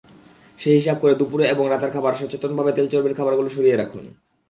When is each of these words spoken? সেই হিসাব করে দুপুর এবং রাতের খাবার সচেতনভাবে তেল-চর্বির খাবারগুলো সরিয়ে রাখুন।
সেই 0.59 0.75
হিসাব 0.75 0.97
করে 1.01 1.13
দুপুর 1.15 1.39
এবং 1.45 1.65
রাতের 1.69 1.91
খাবার 1.91 2.13
সচেতনভাবে 2.13 2.71
তেল-চর্বির 2.71 3.17
খাবারগুলো 3.17 3.49
সরিয়ে 3.49 3.79
রাখুন। 3.79 4.03